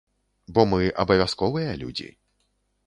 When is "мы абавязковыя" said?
0.71-1.79